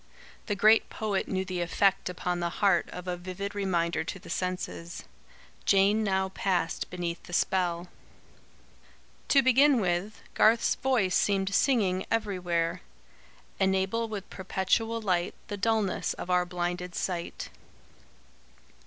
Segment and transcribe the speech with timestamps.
[0.47, 4.31] the great poet knew the effect upon the heart of a vivid reminder to the
[4.31, 5.03] senses.
[5.63, 7.87] Jane now passed beneath the spell.
[9.27, 12.81] To begin with, Garth's voice seemed singing everywhere:
[13.59, 17.51] "Enable with perpetual light The dulness of our blinded sight."